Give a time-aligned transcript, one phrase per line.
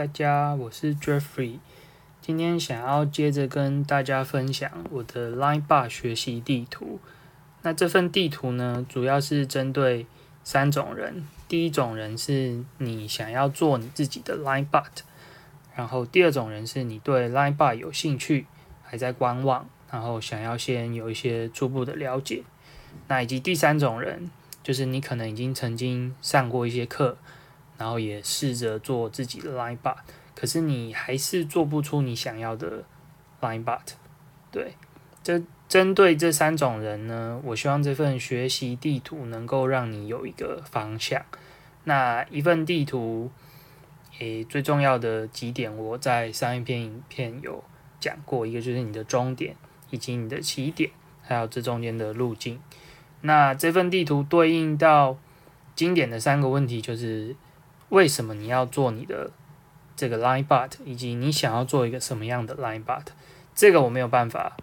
[0.00, 1.58] 大家，我是 Jeffrey。
[2.22, 6.98] 今天想要接着跟大家分享我的 Line Bar 学习地图。
[7.60, 10.06] 那这份地图呢，主要是针对
[10.42, 11.28] 三种人。
[11.48, 14.86] 第一种人是你想要做你自己的 Line Bar，
[15.76, 18.46] 然后第二种人是你对 Line Bar 有兴趣，
[18.82, 22.42] 还在观望，然后想要先有一些初步的了解。
[23.08, 24.30] 那以及第三种人，
[24.62, 27.18] 就是你可能已经曾经上过一些课。
[27.80, 29.96] 然后也试着做自己的 line bot，
[30.34, 32.84] 可是你还是做不出你想要的
[33.40, 33.94] line bot。
[34.52, 34.74] 对，
[35.22, 41.24] 这针对这三种人呢，我希望这份学习地图能够让你有一个方向。
[41.84, 43.30] 那一份地图，
[44.18, 47.64] 诶，最重要的几点，我在上一篇影片有
[47.98, 49.56] 讲过，一个就是你的终点，
[49.88, 50.90] 以及你的起点，
[51.22, 52.60] 还有这中间的路径。
[53.22, 55.16] 那这份地图对应到
[55.74, 57.34] 经典的三个问题，就是。
[57.90, 59.30] 为什么你要做你的
[59.96, 63.04] 这个 line but，以及你想要做一个什么样的 line but，
[63.54, 64.56] 这个我没有办法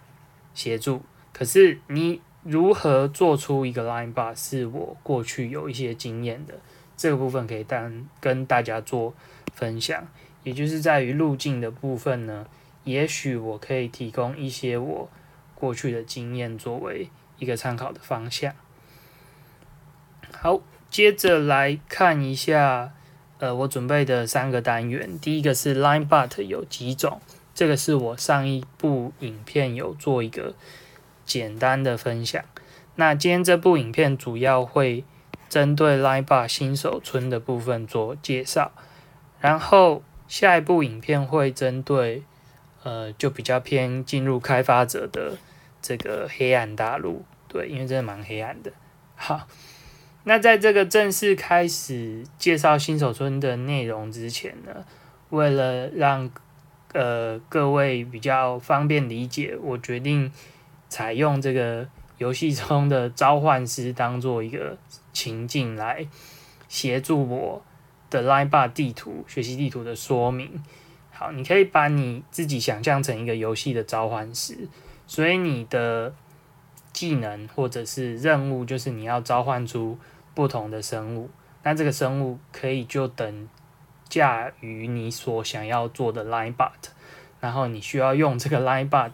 [0.53, 1.03] 协助。
[1.33, 6.55] 可是你如何做出一个 line but，是我过去有一些经验的，
[6.95, 9.13] 这个部分可以单跟大家做
[9.53, 10.07] 分享。
[10.43, 12.47] 也就是在于路径的部分呢，
[12.85, 15.09] 也许我可以提供一些我
[15.53, 18.55] 过去的经验作为一个参考的方向。
[20.31, 22.93] 好，接着来看一下。
[23.39, 27.21] 呃，我准备的三个单元，第一个是 line but 有几种，
[27.53, 30.55] 这个是我上一部影片有做一个
[31.23, 32.43] 简单的分享。
[32.95, 35.03] 那今天这部影片主要会
[35.47, 38.71] 针对 line but 新手村的部分做介绍，
[39.39, 42.23] 然后下一部影片会针对
[42.81, 45.37] 呃，就比较偏进入开发者的
[45.79, 48.71] 这个黑暗大陆，对，因为真的蛮黑暗的，
[49.15, 49.47] 好。
[50.27, 54.83] 那在这个正式开始介绍新手村的内容之前呢，
[55.29, 56.29] 为了让
[56.91, 60.29] 呃各位比较方便理解，我决定
[60.89, 61.87] 采用这个
[62.17, 64.77] 游戏中的召唤师当做一个
[65.13, 66.05] 情境来
[66.67, 67.63] 协助我
[68.09, 70.61] 的 Line Bar 地图学习地图的说明。
[71.09, 74.67] 好，你可以把你自己想象成一个游戏的召唤师，
[75.07, 76.13] 所以你的
[76.91, 79.97] 技能或者是任务就是你要召唤出。
[80.37, 81.31] 不同的生物，
[81.63, 83.49] 那这个生物可以就等
[84.07, 86.69] 价于你所想要做的 line but，
[87.39, 89.11] 然后你需要用这个 line but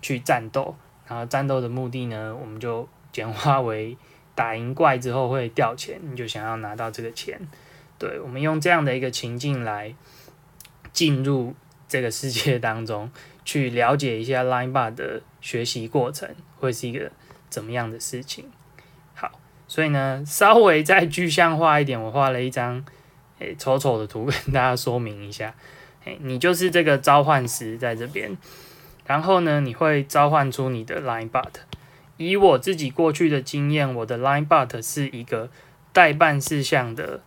[0.00, 0.74] 去战斗，
[1.06, 3.94] 然后战斗的目的呢，我们就简化为
[4.34, 7.38] 打赢怪之后会掉钱，你就想要拿到这个钱。
[7.98, 9.94] 对，我们用这样的一个情境来
[10.94, 11.54] 进入
[11.86, 13.10] 这个世界当中，
[13.44, 17.12] 去了解一下 line but 的学习过程会是一个
[17.50, 18.50] 怎么样的事情。
[19.74, 22.84] 所以呢，稍微再具象化一点，我画了一张
[23.40, 25.52] 诶丑丑的图跟大家说明一下。
[26.04, 28.38] 诶，你就是这个召唤师在这边，
[29.04, 31.50] 然后呢，你会召唤出你的 line but。
[32.18, 35.50] 以我自己过去的经验，我的 line but 是一个
[35.92, 37.20] 代办事项的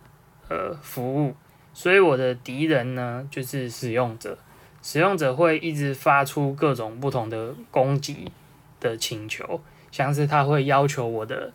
[0.48, 1.34] 呃服务，
[1.74, 4.38] 所以我的敌人呢就是使用者，
[4.82, 8.32] 使用者会一直发出各种不同的攻击
[8.80, 9.60] 的请求，
[9.90, 11.52] 像是他会要求我的。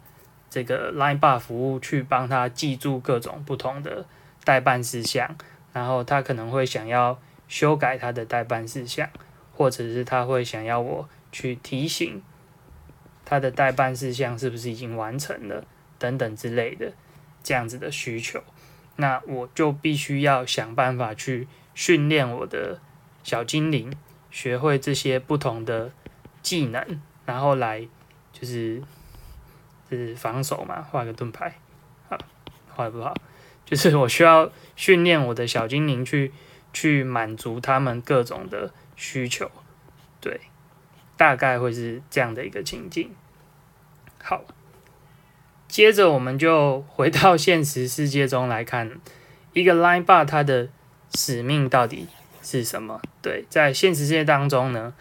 [0.54, 4.06] 这个 Line Bar 服务去帮他记住各种不同的
[4.44, 5.36] 代办事项，
[5.74, 9.10] 然后他可能会想要修改他的代办事项，
[9.56, 12.22] 或者是他会想要我去提醒
[13.26, 15.66] 他的代办事项是不是已经完成了
[15.98, 16.94] 等等之类的
[17.42, 18.44] 这样子的需求，
[18.98, 22.80] 那我就必须要想办法去训练我的
[23.24, 23.92] 小精灵，
[24.30, 25.92] 学会这些不同的
[26.44, 27.88] 技能，然后来
[28.32, 28.84] 就是。
[29.90, 31.56] 就是防守嘛，画个盾牌，
[32.10, 32.18] 好，
[32.74, 33.14] 画的不好，
[33.66, 36.32] 就是我需要训练我的小精灵去
[36.72, 39.50] 去满足他们各种的需求，
[40.20, 40.42] 对，
[41.16, 43.12] 大概会是这样的一个情境。
[44.24, 44.44] 好，
[45.68, 49.00] 接着我们就回到现实世界中来看，
[49.54, 50.70] 一个 line bar 它的
[51.14, 52.08] 使命到底
[52.42, 53.02] 是什么？
[53.22, 54.94] 对，在现实世界当中呢，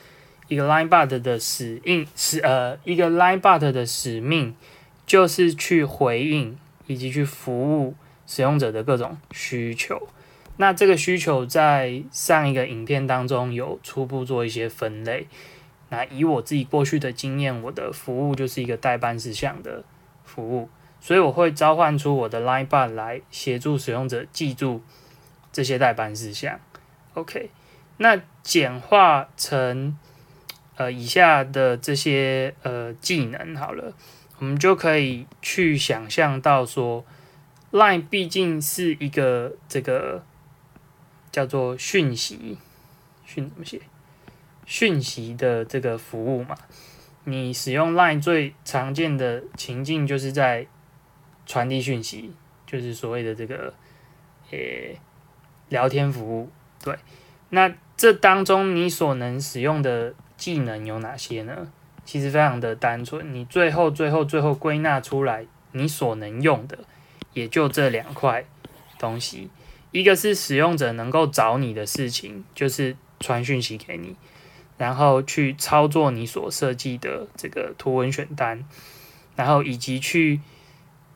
[0.53, 4.55] 一个 line Bot 的使命是呃，一个 line Bot 的使命。
[5.05, 6.57] 就是去回应
[6.87, 7.95] 以及去服务
[8.25, 10.09] 使用者的各种需求。
[10.57, 15.27] 那这个需求在上一个影片当中有初步做一些分类。
[15.91, 19.85] 那以我自己过去的经验，我的服务就是一个代办事项的
[20.25, 20.71] 服务，
[21.01, 24.83] 所以我会召唤出我的 Line Bot 来协助使用者记住
[25.53, 26.61] 这些代办事项。
[27.15, 27.51] OK，
[27.99, 29.99] 那简化成
[30.83, 33.95] 呃以下的这些呃技能好了。
[34.39, 37.05] 我们就可以去想象到说
[37.71, 40.25] ，Line 毕竟是一个这个
[41.31, 42.59] 叫做讯息
[43.25, 43.81] 讯怎么写？
[44.67, 46.57] 讯息的这个服务嘛。
[47.25, 50.67] 你使用 Line 最常见的情境就是在
[51.47, 52.33] 传递讯息，
[52.67, 53.73] 就是所谓的这个
[54.51, 54.99] 诶
[55.69, 56.51] 聊天服务。
[56.83, 56.99] 对，
[57.51, 60.13] 那这当中你所能使用的
[60.43, 61.71] 技能有哪些呢？
[62.05, 66.81] 其实非常的单纯，你最后最后最后归纳出来，你所能用的
[67.33, 68.45] 也就这两块
[68.99, 69.49] 东西。
[69.93, 74.17] 一个是使用者能够找你的事情，就是传讯息给你。
[74.77, 78.65] 然后去操作你所设计的这个图文选单，
[79.37, 80.41] 然后以及去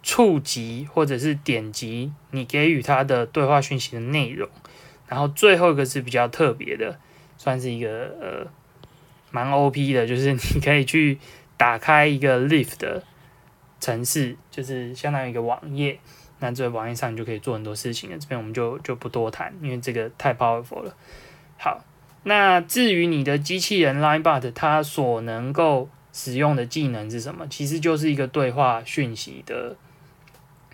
[0.05, 4.49] 触及或者是点击你给予他的对话讯息的内容，
[5.09, 7.01] 然后最后一个是比较特别的，
[7.37, 8.47] 算是一个呃
[9.37, 11.19] 蛮 OP 的，就是你可以去
[11.59, 13.03] 打开一个 Lift 的
[13.79, 15.99] 城市，就是相当于一个网页，
[16.39, 18.19] 那这网页上你就可以做很多事情了。
[18.19, 20.97] 这边我们就就不多谈，因为这个太 powerful 了。
[21.59, 21.85] 好。
[22.29, 27.47] 那至于你的机器人 LineBot，它所能够使用的技能是什么？
[27.49, 29.77] 其实就是一个对话讯息的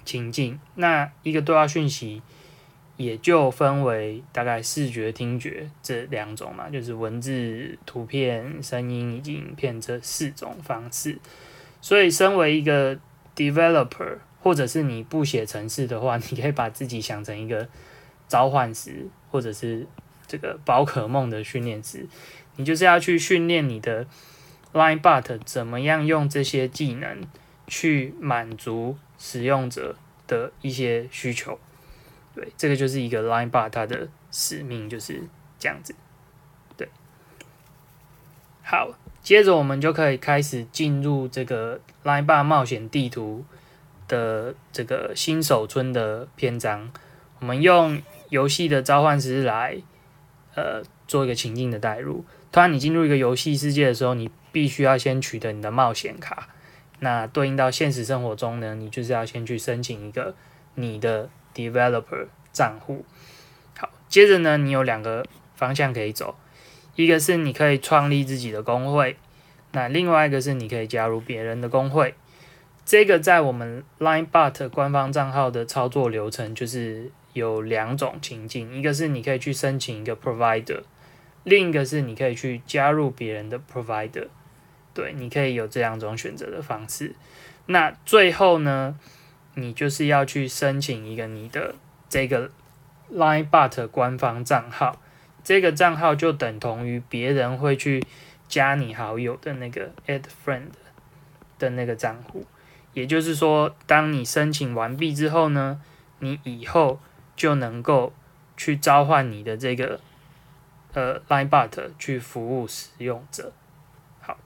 [0.02, 0.58] 情境。
[0.76, 2.22] 那一个对话讯息
[2.96, 11.18] 也就分为大概视觉、听觉这两种嘛，就是文字、图片、声音以及影片这四种方式。
[11.80, 12.98] 所以，身为一个
[13.34, 17.68] developer，或者是你不写程式的话， 你可以把自己想成一个
[18.28, 19.86] 召唤师，或者是。
[20.28, 22.06] 这个宝可梦的训练师，
[22.56, 24.06] 你就是要去训练你的
[24.72, 27.20] LineBot 怎么样用这些技能
[27.66, 29.94] 去满足使用者
[30.26, 31.58] 的一些需求。
[32.34, 35.22] 对，这个就是一个 Line Bar，它的使命就是
[35.58, 35.94] 这样子。
[36.76, 36.88] 对，
[38.62, 43.44] 好，接着我们就可以开始进入这个 Line Bar 冒险地图
[44.08, 46.90] 的这个新手村的篇章。
[47.40, 49.82] 我们用游戏的召唤师来。
[50.54, 52.26] 呃，做一个情境的代入。
[52.50, 56.46] 当你进入一个游戏世界的时候，你必须要先取得你的冒险卡。
[56.98, 60.34] 那对应到现实生活中呢，你就是要先去申请一个
[60.74, 63.04] 你的 developer 账户。
[63.78, 66.36] 好，接着呢，你有两个方向可以走，
[66.96, 69.16] 一个是你可以创立自己的工会，
[69.72, 72.14] 那另外一个是你可以加入别人的工会。
[72.84, 77.10] 这个在我们 LineBot 官方账号的操作流程就是。
[77.34, 80.82] 有两种情境，一个是你可以去申请一个 provider，
[81.44, 84.28] 另一个是你可以去加入别人的 provider。
[84.92, 87.14] 对，你可以有这两种选择的方式。
[87.64, 88.98] 那最后呢，
[89.54, 91.74] 你就是要去申请一个你的
[92.08, 92.50] 这个
[93.12, 95.00] LineBot 官方账号，
[95.44, 98.02] 这个账号就等同于别人会去
[98.48, 100.70] 加你好友的那个 add friend
[101.58, 102.46] 的那个账户。
[102.94, 105.80] 也就是说，当你申请完毕之后呢，
[106.18, 107.00] 你以后
[107.34, 108.12] 就能够
[108.56, 109.98] 去召唤你的这个
[110.92, 113.52] 呃 LineBot 去服务使用者。
[114.20, 114.38] 好，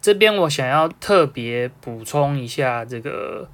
[0.00, 3.48] 这边我想要特别补充一下，这个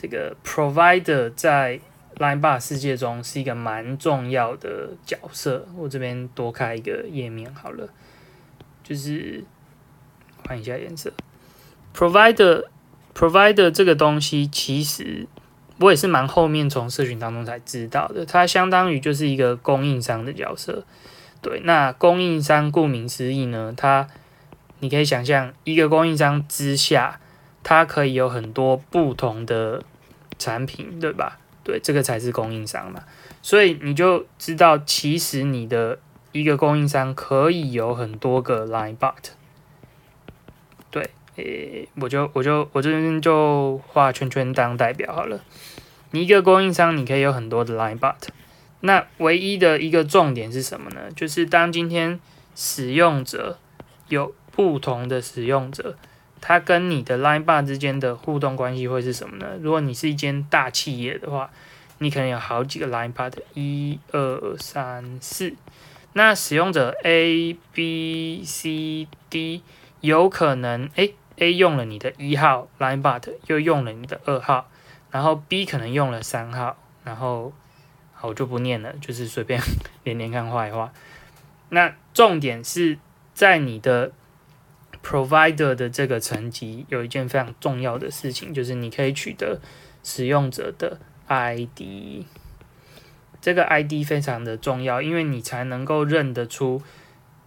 [0.00, 1.80] 这个 Provider 在
[2.16, 5.66] LineBot 世界中是一个蛮重要的角色。
[5.76, 7.88] 我这边多开一个页面好了，
[8.82, 9.44] 就是
[10.46, 11.12] 换一下颜色。
[11.94, 12.64] Provider
[13.14, 15.26] Provider 这个东西其实。
[15.80, 20.84] 我也是蛮后面从社群当中才知道的，它相当于就是一个供应商的角色。
[21.40, 24.08] 对，那供应商顾名思义呢，它
[24.80, 27.20] 你可以想象一个供应商之下，
[27.62, 29.82] 它可以有很多不同的
[30.38, 31.38] 产品，对吧？
[31.64, 33.02] 对，这个才是供应商嘛。
[33.42, 35.98] 所以你就知道，其实你的
[36.32, 39.32] 一个供应商可以有很多个 line bot。
[40.90, 41.10] 对。
[41.36, 45.40] 诶，我就我就我这边就画圈圈当代表好了。
[46.10, 48.16] 你一个供应商，你可以有很多的 line bot。
[48.80, 51.02] 那唯一的一个重点是什么呢？
[51.14, 52.18] 就是当今天
[52.56, 53.58] 使用者
[54.08, 55.96] 有不同的使用者，
[56.40, 59.46] 它跟你的 line bot 之间的互动关系会是什么呢？
[59.60, 61.50] 如果你是一间大企业的话，
[61.98, 65.54] 你可能有好几个 line bot，一二三四。
[66.12, 69.62] 那使用者 A、B、C、D
[70.00, 71.14] 有可能诶。
[71.40, 74.68] A 用了你的一号 LineBot，又用了你的二号，
[75.12, 77.52] 然后 B 可能用了三号，然后
[78.12, 79.60] 好我就不念了，就是随便
[80.02, 80.92] 连连看坏话。
[81.68, 82.98] 那重点是
[83.34, 84.10] 在你的
[85.04, 89.60] Provider 的这个层级有一件非常重要的事情，就是你可以取得
[90.02, 92.24] 使用者的 ID。
[93.40, 96.82] 这个 ID 非常的重要，因为你才能够认得出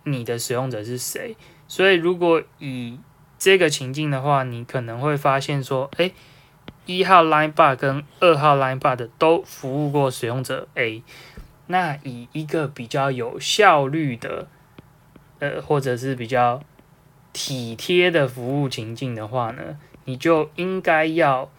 [0.05, 1.35] 你的使用者是谁。
[1.67, 2.97] 所以如果以
[3.37, 6.11] 这个情境的话，你可能会发现说，哎，
[6.85, 11.03] 一号 line bar 跟二号 line bar 的都服务过使用者 A，
[11.67, 14.47] 那以一个比较有效率的，
[15.39, 16.63] 呃，或者是比较
[17.33, 21.49] 体贴的服务情境的话呢，你就应该要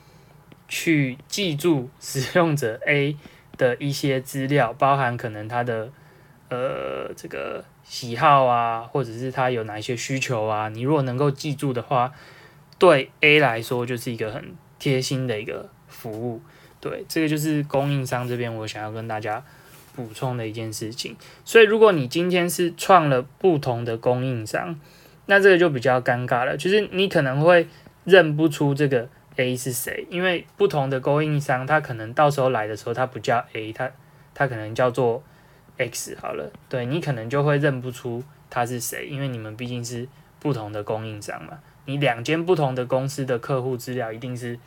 [0.68, 3.16] 去记住使用者 A
[3.56, 5.90] 的一些资料，包含可能他的
[6.48, 12.12] 呃这个喜好啊，或者是他有哪一些需求啊，你如果能够记住的话，
[12.78, 16.40] 对 A 来说就是一个很贴心的一个服务。
[16.80, 19.44] 对，这个就是供应商这边我想要跟大家
[19.94, 21.14] 补充的一件事情。
[21.44, 24.80] 所以，如果你今天是创了不同的供应商，
[25.26, 26.56] 那这个就比较尴尬了。
[26.56, 27.66] 就是你可能会
[28.04, 33.90] 认不出这个 A 是谁，因为不同的供应商，他可能到时候来的时候，他不叫 A，他
[34.34, 35.22] 他可能叫做
[35.78, 36.50] X 好了。
[36.68, 41.60] 对你可能就会认不出他是谁，因为你们毕竟是不同的供应商嘛。
[41.86, 44.58] 你两间不同的公司的客户资料一定是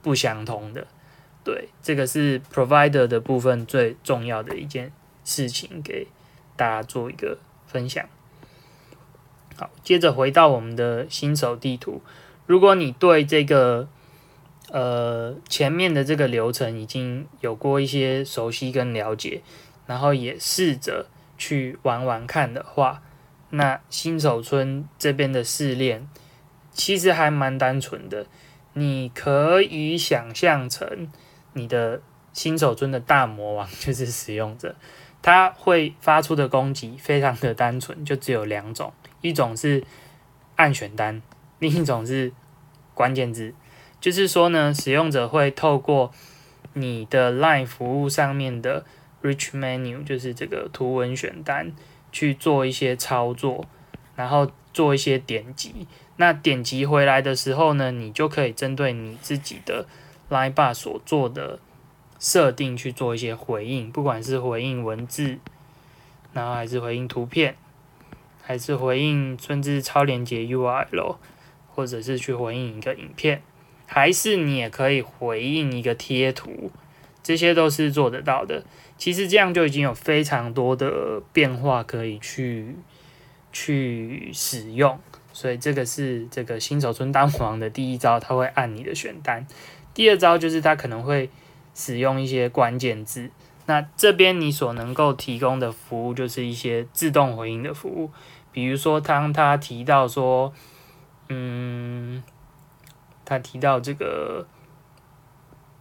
[0.00, 0.86] 不相同的。
[1.42, 4.90] 对，这个是 provider 的部分最重要的一件
[5.24, 6.06] 事情，给
[6.56, 8.08] 大家做一个分享。
[9.56, 12.02] 好，接着回到我们的新手地图，
[12.46, 13.88] 如果你对这个
[14.70, 19.42] 呃前面的这个流程已经有过一些熟悉跟了解，
[19.86, 21.06] 然后也试着
[21.38, 23.02] 去玩玩看的话，
[23.50, 26.08] 那新手村这边的试炼
[26.72, 28.26] 其实还蛮单纯的，
[28.72, 31.08] 你可以想象成。
[31.56, 34.74] 你的新手村的大魔王 就是使用者，
[35.22, 38.92] 他会发出的攻击非常的单纯，就只有两种，
[39.24, 39.82] 一种是
[40.56, 41.22] 按选单，
[41.58, 42.30] 另一种是
[42.92, 43.54] 关键字。
[44.00, 46.12] 就是说呢，使用者会透过
[46.74, 48.84] 你的 Line 服务上面的
[49.22, 51.72] Rich Menu，就是这个图文选单
[52.12, 53.64] 去做一些操作，
[54.14, 55.88] 然后做一些点击。
[56.16, 59.86] 那点击回来的时候呢，你就可以针对你自己的。
[60.30, 61.58] Line Bar 所做的
[62.18, 65.38] 设定去做一些回应，不管是回应文字，
[66.32, 67.54] 然后还是回应图片，
[68.46, 71.16] 还是回应甚至超连接 URL，
[71.74, 73.40] 或者是去回应一个影片，
[73.86, 76.70] 还是你也可以回应一个贴图，
[77.22, 78.62] 这些都是做得到的。
[78.98, 82.76] 其实这样就已经有非常多的变化可以去
[83.52, 84.98] 去使用，
[85.32, 89.46] 所以这个是这个新手村当王的第一招，他会按你的选单。
[89.94, 91.30] 第二招就是它可能会
[91.74, 93.30] 使用一些关键字，
[93.66, 98.10] 那这边你所能够提供的服务就是一些自动回应的服务，
[98.54, 100.54] 比如说当他提到说，
[101.28, 102.22] 嗯，
[103.26, 104.46] 他提到这个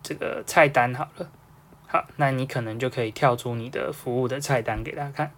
[0.02, 1.30] 这个菜单好了，
[1.88, 5.32] 好，那你可能就可以跳出你的服务的菜单给他看，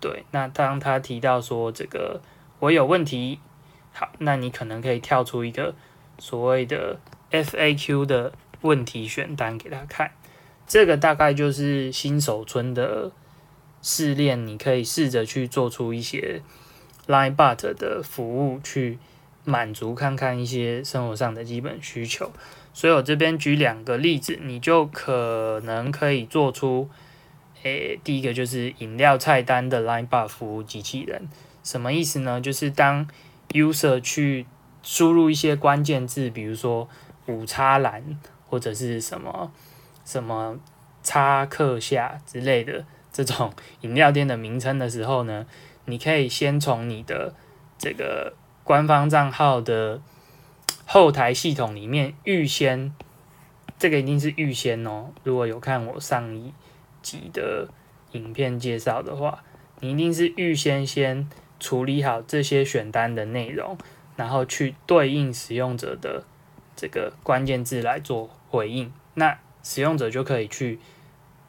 [0.00, 2.22] 对，那当他提到说这个
[2.60, 3.40] 我有问题，
[3.92, 5.74] 好，那你可能可以跳出一个
[6.18, 6.98] 所谓的。
[7.28, 10.12] FAQ 的问题选单给他看，
[10.64, 13.10] 这个大概就是新手村的
[13.82, 16.40] 试炼，你可以试着去做出一些
[17.06, 18.98] Linebot 的服务，去
[19.44, 22.32] 满足看看一些生活上的基本需求。
[22.72, 26.90] 所以我这边举两个例子，你就可能可以做出，
[27.62, 31.28] 诶，第一个就是饮料菜单的 Linebot 服务机器人，
[31.62, 32.40] 什么意思呢？
[32.40, 33.08] 就是当
[33.50, 34.46] User 去
[34.82, 36.88] 输入一些关键字，比如说
[37.26, 39.50] 五叉栏或者是什么
[40.04, 40.58] 什么
[41.02, 45.46] 叉克夏之类的这种饮料店的名称的时候呢，
[45.86, 47.34] 你可以先从你的
[47.78, 50.02] 这个官方账号的
[50.84, 52.94] 后台系统里面预先，
[53.78, 55.12] 这个一定是预先哦。
[55.24, 56.52] 如果有看我上一
[57.00, 57.68] 集的
[58.12, 59.42] 影片介绍的话，
[59.80, 61.28] 你一定是预先先
[61.58, 63.78] 处理好这些选单的内容，
[64.16, 66.24] 然后去对应使用者的。
[66.78, 70.78] 这个关键字来做回应，那使用者就可以去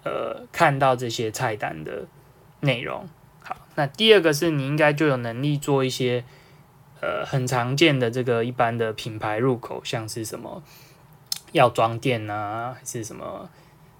[0.05, 2.05] 呃看到这些菜单的
[2.61, 3.09] 内容。
[3.47, 6.25] 好，那第二个是你应该就有能力做一些
[6.99, 10.61] 呃很常见的这个一般的品牌入口，像是什么
[11.53, 13.49] 药妆店啊，还是什么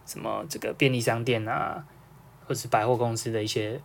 [0.06, 1.86] 什么这个便利商店啊，
[2.46, 3.80] 或是百货公司的一些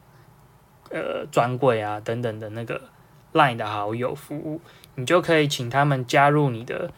[0.91, 2.89] 呃专柜啊等等的那个
[3.33, 4.61] Line 的好友服务，
[4.97, 6.91] 你就可以请他们加入你的。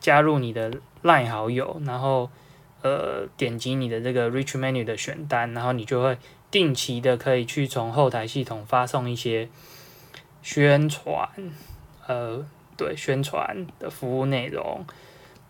[0.00, 0.72] 加入你的
[1.02, 2.30] LINE 好友，然后
[2.80, 6.16] 呃点击你的这个 Rich Menu 的选单，然后你就会
[6.50, 9.48] 定期的可以去从后台系统发送一些
[10.42, 11.28] 宣传，
[12.06, 12.44] 呃
[12.76, 14.84] 对宣传的服务内容。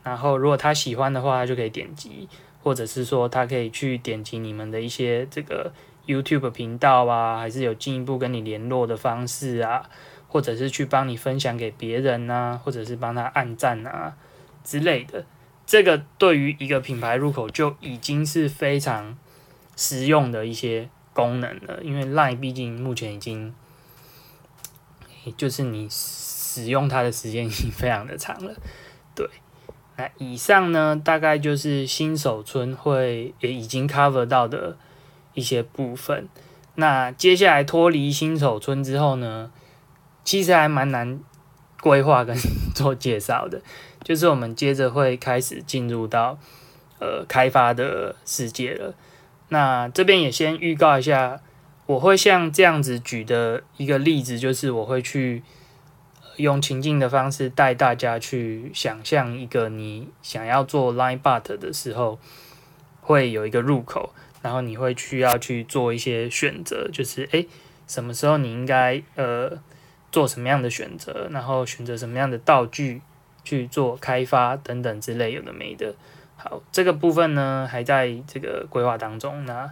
[0.02, 2.28] 然后如果他喜欢的话，他就可以点击，
[2.62, 5.73] 或者是说他可以去点击你们的一些这个
[6.07, 9.88] YouTube 频道啊，还是有进一步跟你联络的方式啊，
[10.26, 14.16] 或者是去帮你分享给别人啊，或者是帮他按赞啊。
[14.62, 15.25] 之类的，
[15.66, 19.16] 这个对于一个品牌入口就已经是非常
[19.80, 21.80] 实用的一些功能了。
[21.82, 23.54] 因为 Line 毕竟目前已经，
[25.38, 28.54] 就是你使用它的时间已经非常的长了。
[29.14, 29.26] 对，
[29.96, 34.76] 那以上呢，大概就是新手村会也已经 cover 到的
[35.32, 36.28] 一些部分。
[36.75, 39.50] 那接下来脱离新手村之后呢，
[40.25, 41.20] 其实还蛮难
[41.80, 42.37] 规划跟
[42.75, 43.62] 做介绍的。
[44.02, 46.38] 就是我们接着会开始进入到
[46.99, 48.94] 呃开发的世界了。
[49.50, 51.40] 那这边也先预告一下，
[51.87, 55.42] 我会像这样子举的一个例子，就是我会去
[56.37, 62.19] 用情境的方式带大家去想象一个你想要做 Line But 的时候，
[63.00, 64.14] 会有一个入口。
[64.42, 67.47] 然后你会需要去做一些选择，就是诶，
[67.87, 69.52] 什么时候你应该呃
[70.11, 73.02] 做什么样的选择，然后选择什么样的道具
[73.45, 75.95] 去做开发等等之类有的没的。
[76.42, 79.44] 好，这个部分呢还在这个规划当中。
[79.44, 79.70] 那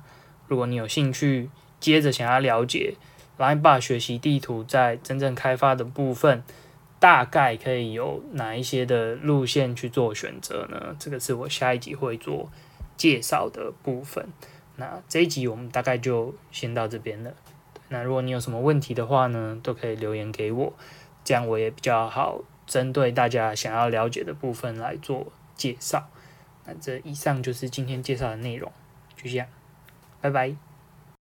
[0.48, 1.48] 如果你有兴趣，
[1.80, 2.94] 接着想要了解
[3.38, 6.44] Line Bar 学习地图在真正开发的部分，
[6.98, 10.94] 大概可以有哪一些的路线去做选择呢？
[10.98, 12.50] 这个是我下一集会做
[12.98, 14.28] 介绍的部分。
[14.76, 17.32] 那这一集我们大概就先到这边了。
[17.88, 20.74] 那如果你有什么问题的话呢，都可以留言给我，
[21.24, 26.10] 这样我也比较好针对大家想要了解的部分来做介绍。
[26.74, 28.70] 这以上就是今天介绍的内容，
[29.16, 29.46] 就这样，
[30.20, 30.67] 拜拜。